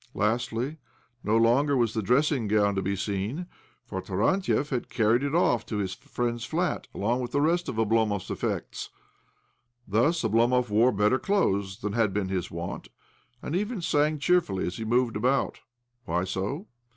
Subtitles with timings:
[0.15, 0.77] Lastly,
[1.23, 3.45] no longer was the dressing gown to be seem,
[3.85, 7.75] for Tarantiev had carried it off to his friend's flat, along with the rest of
[7.75, 8.89] Oblomov's effects.
[9.87, 12.87] Thus Oblomov wore better clothes than had been his wont,
[13.41, 15.59] 4 OBLOMOV 163 and even sang cheerfully as he moved about.
[16.05, 16.65] Why so